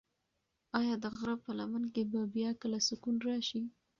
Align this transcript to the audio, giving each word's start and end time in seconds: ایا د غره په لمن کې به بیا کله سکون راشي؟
ایا 0.79 0.95
د 1.03 1.05
غره 1.17 1.35
په 1.43 1.51
لمن 1.57 1.83
کې 1.93 2.03
به 2.11 2.21
بیا 2.35 2.51
کله 2.61 2.79
سکون 2.87 3.15
راشي؟ 3.27 3.61